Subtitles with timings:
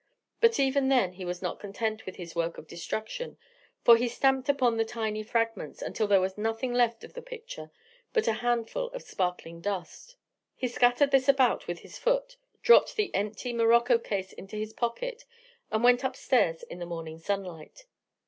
[0.39, 3.37] But even then he was not content with his work of destruction,
[3.83, 7.69] for he stamped upon the tiny fragments until there was nothing left of the picture
[8.11, 10.15] but a handful of sparkling dust.
[10.55, 15.23] He scattered this about with his foot, dropped the empty morocco case into his pocket,
[15.71, 17.85] and went up stairs in the morning sunlight.